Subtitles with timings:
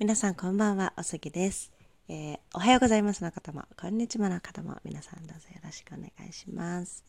[0.00, 1.70] 皆さんこんばんは、おすぎです。
[2.08, 7.04] えー、おはようございますの方も、こんにちはの方も、皆さんどうぞよろしくお願いします。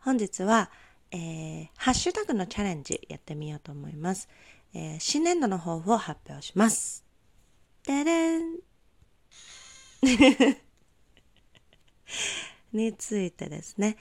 [0.00, 0.68] 本日は、
[1.12, 4.28] えー、ハッシュタグのチャレンジやってみようと思います。
[4.74, 7.04] えー、新年度の抱負を発表します。
[7.86, 8.58] でれん
[12.72, 13.96] についてですね、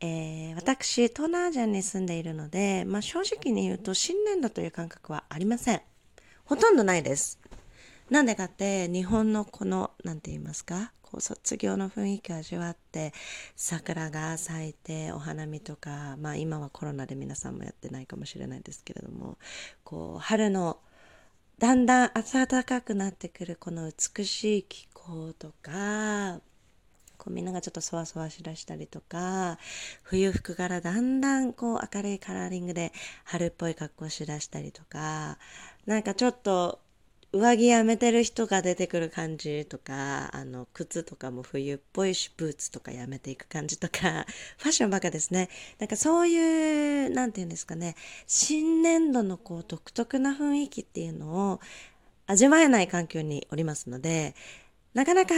[0.00, 5.82] えー、私、東南アジアに住んでいるので、まあ、正直に言うと新年度という感覚はありません。
[6.52, 7.38] ほとんどないです。
[8.10, 13.14] なんでかって、日本のこの、なんて言いますか、こう卒業の雰囲気を味わって、
[13.56, 19.38] 桜が咲いて、お花見とか、まあ今はコロナで皆さんもやってないかもしれないですけれども、
[19.82, 20.78] こう、春の、
[21.58, 26.42] だんだん暖かくなってくるこの美しい気候とか、
[27.22, 29.58] こうみんながちょっとそわそわしだしたりとか、
[30.02, 32.92] 冬服からだんだんこう明るいカラーリングで
[33.24, 35.38] 春っぽい格好しだしたりとか、
[35.86, 36.80] なんかちょっと
[37.32, 44.26] 上着やめてる人が出てくる感じとか、あの、靴とかも冬っぽいし、ブーツとかやめていく感じとか、
[44.58, 45.48] ファッションばかですね。
[45.78, 47.94] なんかそういう、なんていうんですかね、
[48.26, 51.60] 新年度のこう独特な雰囲気っていうのを
[52.26, 54.34] 味わえない環境におりますので、
[54.92, 55.34] なかなか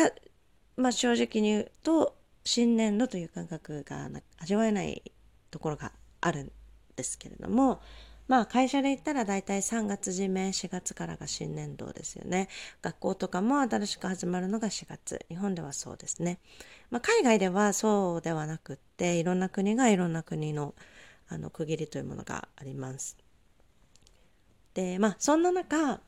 [0.77, 4.08] まあ正直に言うと新年度という感覚が
[4.39, 5.03] 味わえない
[5.50, 6.53] ところがあるん
[6.97, 7.80] ですけれども
[8.27, 12.48] まあ会社で言ったら大体3月締め4月からが新年度ですよね。
[12.80, 15.27] 学校とかも新しく始まるのが4月。
[15.28, 16.39] 日本ではそうですね、
[16.91, 20.75] まあ、海外ではそうではなくっていろんな国がいろんな国の
[21.28, 23.17] あの区切りというものがあります。
[24.72, 26.00] でまあそんな中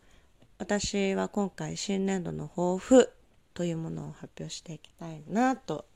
[0.58, 3.12] 私は今回新年度の抱負
[3.56, 5.86] というものを発表していきたいなと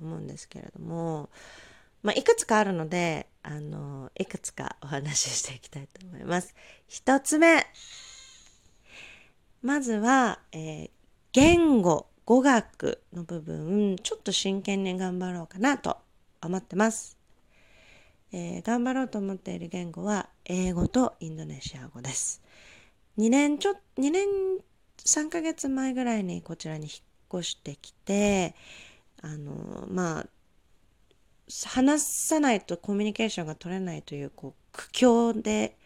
[0.00, 1.30] 思うんですけれども、
[2.02, 6.56] まあ、いくつかあるのであのいくつかお話ししていきたいと思います。
[6.88, 7.64] 一つ目
[9.62, 10.90] まずは、えー、
[11.32, 15.98] 言語語学の部分ちょっと真剣に頑張ろうかなと
[16.42, 17.16] 思ってます。
[18.32, 22.42] えー、頑張ろうと思っている言語は英語とインドネシア語です。
[23.16, 24.26] 2年ちょ2年
[25.06, 28.54] 3ヶ月前ぐらいにこちらに引っ越してきて
[29.22, 30.26] あのまあ
[31.66, 35.76] 話さないとコミュニケーションが取れないというこう苦境で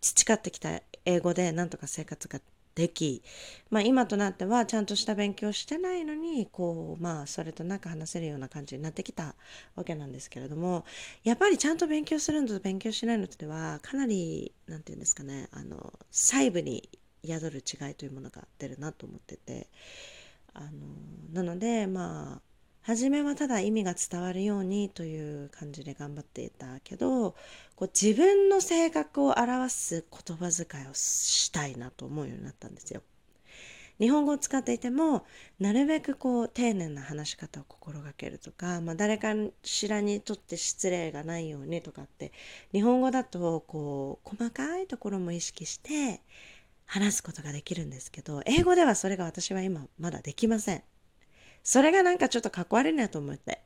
[0.00, 2.40] 培ってきた英語でなんとか生活が
[2.74, 3.22] でき、
[3.70, 9.36] まあ、今となってはちゃんとした勉強してないのにこうまあそれとなく話せるような感じになってきた
[9.76, 10.84] わけなんですけれども
[11.22, 16.88] やっぱりちゃんと勉強するのと勉強しないのとではかなり何て言うんですかねあの細部に
[17.26, 19.68] 宿る違いというものが出るなと思ってて
[20.52, 20.68] あの
[21.32, 27.34] なのでまあ初めはただ意味が伝わるようにという感じで頑張っていたけど
[27.76, 33.02] こう自分の性格を表す言葉遣いをしたいなと思うようになったんですよ。
[34.00, 35.24] 日本語を使っていても
[35.60, 42.32] なるべくこう丁寧な話し方を心がけるとか、まあ、誰かしらにとって失礼がないようにとかって
[42.72, 46.20] 日本語だとこう細かいところも意識して
[46.86, 50.82] 話すことができるんですけど、英語ではそれが私は今まだできません。
[51.62, 53.60] それがなんかちょっとかっこ悪いなと思って。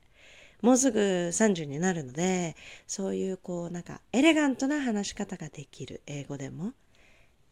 [0.62, 6.73] もうすぐ30になるので、そういうこうなんかエレガントな話し方ができる英語でもっ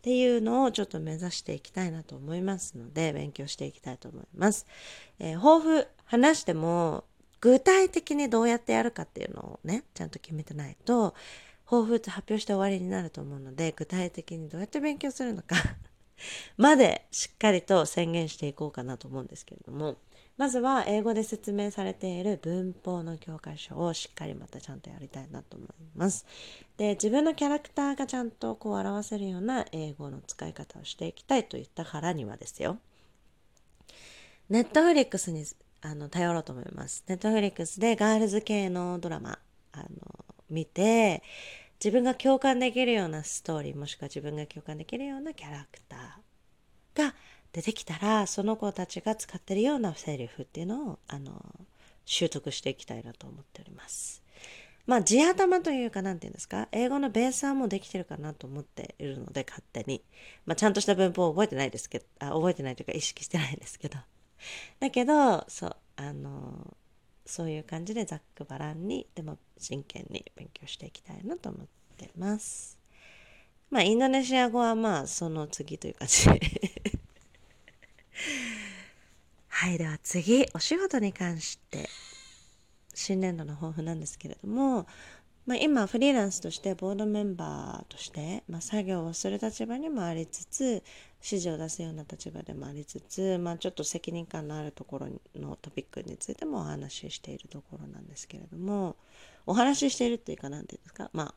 [0.02, 4.66] ていうのをちょっと目指していきたいなと思いますので、勉強していきたいと思います。
[5.18, 7.04] えー、抱負話しても
[7.40, 11.14] 具体的にどうやってやるかっていうのをね、ちゃんと決めてないと、
[11.66, 15.56] 抱負って発表して終わりになると思うので具体的にどうやって勉強するのか
[16.56, 19.96] までしっかりと宣言していこうかなと思うんですけれども
[20.36, 26.26] まずは英語で説明されている文法の教科書をしっかりまたちゃんとやりたいなと思います。
[26.76, 32.78] で自分のキャラクターがちゃんとこう表せるような英語の使い方をしていきたいといったからにはですよ。
[34.50, 35.46] ネットフリックスに
[35.80, 37.02] あの頼ろうと思います。
[37.08, 39.38] ネットフリックスでガールズ系のドラマ
[39.72, 41.22] あの見て
[41.82, 47.14] 自分が共感できるようなストーリーもしくは自分が共感できるようなキャラクターが
[47.52, 51.42] 出てきたらその子たちが使ってるようなセリフっていうのをあの
[52.04, 54.22] 習得していきたいなと思っております。
[54.86, 60.02] まあ地頭というか何て言うんですか英語のベースはもうできてるかなと思っているので勝手に。
[60.44, 63.98] まあちゃんとした文法を覚えてないですけどあ覚えてないというか意識してないんですけど。
[64.78, 66.76] だけどそうあの
[67.26, 72.78] そういう感じでざっくばらんにでも真剣に勉強していきたいなと思ってます。
[73.70, 76.40] まあインドネシア語はまあその次という感じで。
[79.48, 80.46] はいでは次。
[80.54, 81.88] お仕事に関して。
[82.96, 84.86] 新年度の抱負なんですけれども
[85.46, 90.64] まあ、今フリーランスとしてボードメンバーとして、まあ、作業をする立場にもありつつ
[91.22, 95.08] 指示を出すような立場でもありつつ、まあ、ちょっと責任感のあるところ
[95.40, 98.96] のトピックについてもお話ししているところなんですけれども
[99.46, 101.34] お話ししているっていうか何て言うんですかまあ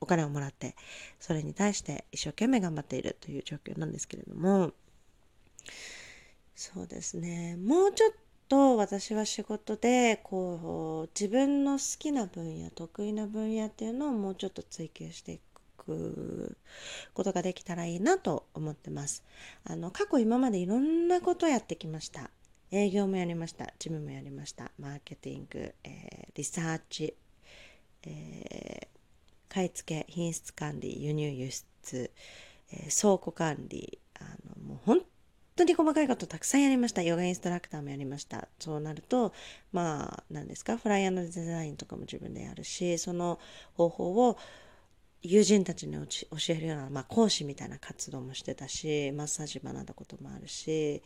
[0.00, 0.74] お金をもらって
[1.20, 4.72] それに対して一生懸命頑張っているという状況なんですけれども
[6.56, 7.54] そうですね。
[7.56, 8.12] もうちょっ
[8.48, 15.40] と私は仕事でこう自分の好きな分野得意な分野っていうのをもうちょっと追求してい
[15.76, 16.56] く
[17.14, 19.24] ことができたらいいなと思ってます。
[19.64, 22.30] あの過去今までいろんなことやってきました。
[22.72, 23.66] 営業もやりました。
[23.78, 24.72] 事務もやりました。
[24.78, 27.14] マーケティング、えー、リサーチ、
[28.02, 32.10] えー、買い付け、品質管理、輸入輸出、
[32.72, 34.00] えー、倉庫管理、
[35.56, 37.02] 当に細かいことたくさんやりました。
[37.02, 38.48] ヨガインストラクターもやりました。
[38.58, 39.32] そうなると、
[39.72, 43.38] まあ、何ですか、フライヤーのデザインとかも自分でやるし、その
[43.74, 44.38] 方法を
[45.22, 51.02] 友人たちに教えるような、まあ、講師みたいな活動もしてたし、マッサージ学んだこともあるし、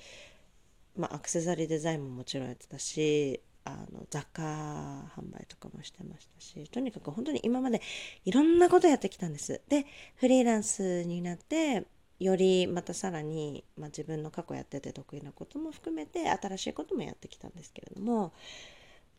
[0.96, 7.80] まあ、アクセサリーデザインももちろんやってたし、あの雑貨販売とかもしてましたしとにかく本当に今まで
[8.24, 9.86] いろんなことやってきたんですで
[10.16, 11.84] フリーランスになって
[12.20, 18.32] よりまたさらに、まあ、自分の過去やってて得意なことも含めて新しいこともやってきたんですけれども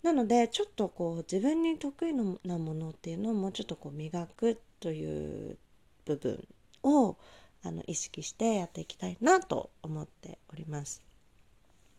[0.03, 2.23] なのでちょっとこう自分に得意な
[2.57, 5.57] ものっていうのをもうちょっとこう磨くという
[6.05, 6.47] 部分
[6.83, 7.17] を
[7.63, 11.03] あの意識してやっていきたいなと思っております。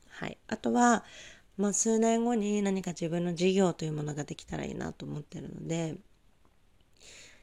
[0.08, 1.04] はい、あとは、
[1.56, 5.96] まあ、数年後に何か自分の事業というものができたらいいなと思ってるので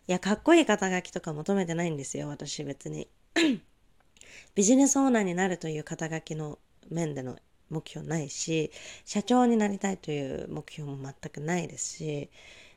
[0.08, 3.08] いやかっこいい肩書きとか求めてないんですよ私別に。
[4.56, 6.60] ビジネスオーナーになるという肩書きの
[6.90, 7.38] 面での
[7.70, 8.72] 目標ないし
[9.06, 12.30] 社長になりたいという目標も全くないですし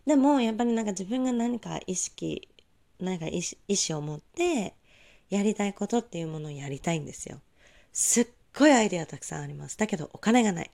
[0.07, 2.49] でもやっぱりなんか自分が何か意識
[3.01, 4.75] 何か意思を持って
[5.31, 7.41] やりたいことっていうものをやりたいんですよ。
[7.93, 8.27] すっ
[8.57, 9.79] ごいアイデアたくさんあります。
[9.79, 10.71] だけどお金がない。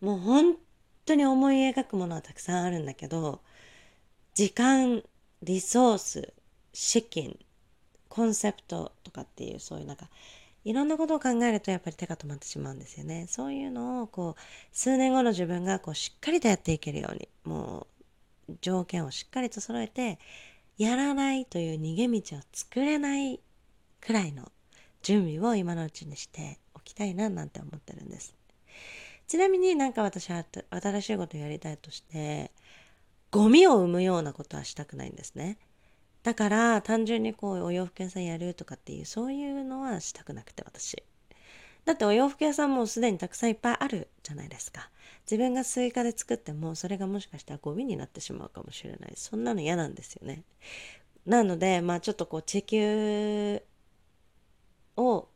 [0.00, 0.56] もう本
[1.04, 3.40] 当に思い描くものはたくさんあるんだけど
[4.34, 5.02] 時間
[5.42, 6.32] リソース
[6.72, 7.38] 資金
[8.08, 10.08] コンセプトとかっていうそういうなんか
[10.64, 13.26] いろんなことを考えるとやっぱり手が止まってしまうんですよね。
[13.28, 14.40] そういうのをこう
[14.72, 17.86] 数年後の自分がこうしっかりとやっていけるようにも
[18.48, 20.18] う条件をしっかりと揃えて
[20.76, 23.40] やらないという逃げ道を作れない
[24.00, 24.50] くらいの
[25.02, 28.34] 準備を今のうちにしておきたいななんて思ってるんです。
[29.26, 32.50] ちなみになんか私は新しいことをやりたいとして
[33.30, 35.58] ゴミを生むようなことはしたくないんですね。
[36.22, 41.02] だから単純にこうお洋服屋さんやるとかっていうそういうのはしたくなくて私。
[41.84, 44.90] だってお洋服屋さんもすでにたくさんいっぱいあるじゃないですか。
[45.24, 49.12] 自分が追加で作ってもそれがもしかしたらゴミになってしまうかもしれない。
[49.16, 50.42] そんなの嫌なんですよね。
[51.24, 53.62] なのでまあちょっとこう地球
[54.96, 55.28] を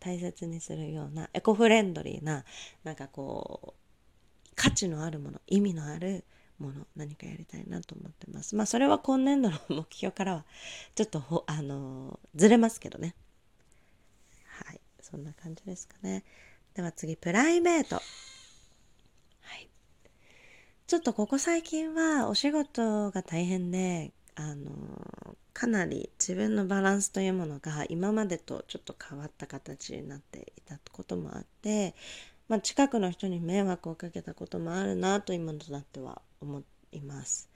[0.00, 2.44] 大切にするようなエコフレンドリーな
[2.82, 6.24] なんかこう価値のあるもの意味のある
[6.58, 8.54] もの何かやりたいなと思ってます。
[8.54, 10.44] まあそれは今年度の目標からは
[10.94, 13.14] ちょっと あのずれますけどね。
[14.46, 14.80] はい。
[15.00, 16.24] そんな感じですかね。
[16.74, 17.96] では次プライベート。
[17.96, 18.02] は
[19.56, 19.68] い。
[20.86, 31.94] ちょっとここ最近はお仕事が大変であのかなり自分のバランスというものが今までとちょっと変わった形になっていたこともあって
[32.52, 37.48] まあ、近くの人に迷惑をかけたこともあるなと今となっては思います。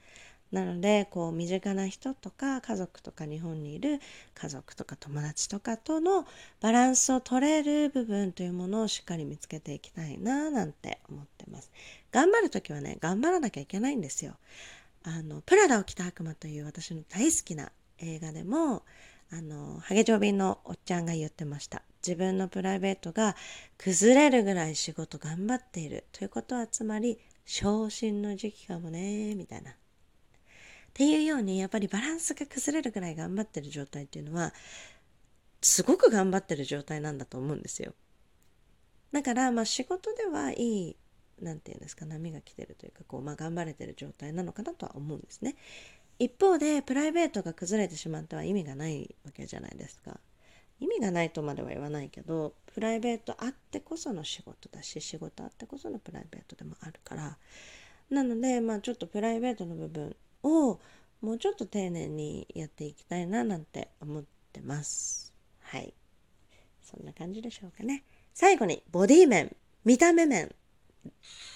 [0.51, 3.99] なのでこう身近な人とか家族とか日本にいる
[4.33, 6.25] 家族とか友達とかとの
[6.61, 11.71] バランスを取れる部分というものをしっかり見つけていきたいななんて思ってます。
[12.11, 14.33] 頑張る時はね頑張らなきゃいけないんですよ。
[15.03, 18.81] あのプラダを着た悪魔という私の大好きな映画でも
[19.31, 23.35] あのハゲジョビのおっちゃんが言ってました自分のプライベートが
[23.77, 29.71] 崩れるぐらい仕事頑張っているということはつまり昇進の時期かもねみたいな。
[29.71, 29.73] っ
[30.93, 34.53] ていうようにやっぱりバランスが崩れるぐらい頑張ってる状態っていうのは
[35.61, 37.93] すごく頑張ってる状態なんだと思うんですよ。
[39.11, 40.95] だからまあ仕事ではいい
[41.41, 45.55] 何て言うんですか波が来てるというかこう、まあ、頑張れてる状態なのかなとは思うんですね。
[46.19, 50.19] 一方でプライベートが崩れてしまっては意味がないわけじゃないですか。
[50.79, 57.37] 意味がないとまでは言わないけどプライベートあってこその仕事だし仕事あってこそのプライベートでもあるから。
[58.09, 60.79] なのでまあちょっとプライベートの部分を
[61.21, 65.33] もうちょっと丁寧にやっていきたいななんて思ってます。
[65.59, 65.93] はい。
[66.83, 68.03] そんな感じでしょうかね。
[68.33, 69.55] 最後にボディ面。
[69.83, 70.53] 見た目面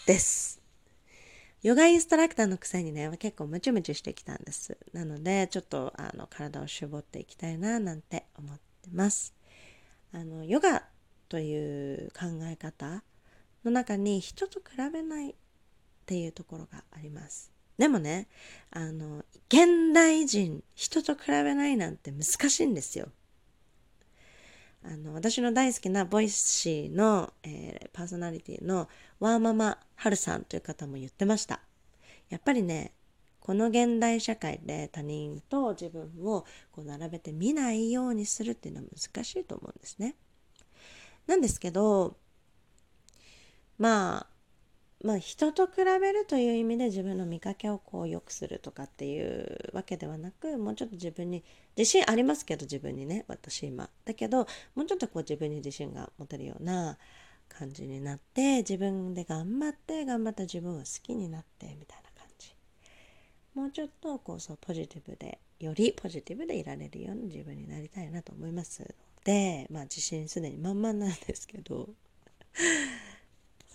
[0.07, 0.60] です。
[1.63, 4.77] ヨガインストラクターのくせにね、結構ムチムチしてきたんです。
[4.93, 9.35] なので、ちょっとあの体を絞っていきたいななんて思ってます。
[10.11, 10.83] あの、ヨガ
[11.29, 13.03] という考え方
[13.63, 15.35] の中に人と比べないっ
[16.07, 17.51] ていうところがあります。
[17.77, 18.27] でもね、
[18.71, 23.09] あの、現代人、人と比べないなんて難しいんですよ。
[24.83, 31.61] あの、私の大好きな Voicy の、えー、パーソナリティのワーママハルさんという方も言ってました。
[32.29, 32.93] やっぱりね、
[33.39, 40.15] この現代社会で他人と自分をこう並べて見ないようにするっていうのは難しいと思うんですね。
[41.27, 42.17] なんですけど、
[43.77, 44.27] まあ、
[45.03, 51.43] まあ人と比べるという意味で自分の見かけをこう良くするとかっていうわけではなくもうちょっと自分に
[51.75, 53.89] 自信ありますけど自分にね私今。
[54.05, 56.97] だけどもうちょっとこう自分に自信が持てるような
[57.49, 62.55] 感じになって自分で頑張って頑張った自分を好きになってみたいな感じ。
[63.55, 68.87] もうちょっとこうそうポジティブでよりポジティブでいられるような自分になりたいなと思いますの
[69.23, 71.89] でまあ自信すでに満々なんですけど。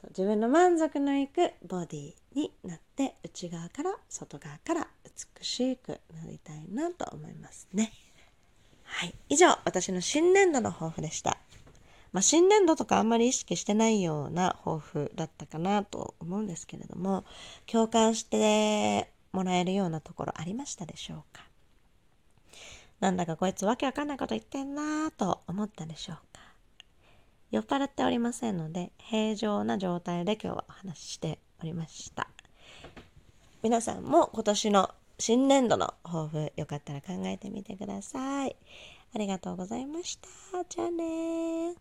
[0.08, 7.92] 自分の満足のいくボディになって内側から外側から美しくなりたいなと思いますね。
[8.84, 9.14] はい。
[9.28, 11.38] 以上、私の新年度の抱負でした。
[12.12, 17.24] まあ、新年度とかあんまり意識してないような抱負だったかなと思うんですけれども、
[17.66, 21.42] 共感してもらえるようなところありましたでしょうか？
[23.00, 26.35] なんだかこいつわけわかんないこと言ってんなぁと思ったでしょうか？
[27.56, 32.28] 酔っ払っておりませんので平常な状態で今日はお話ししておりました。
[33.62, 38.56] 皆さんも今年の新年度の抱負よかったら考えてみてください。
[39.14, 40.28] ありがとうございました。
[40.68, 41.72] じゃあね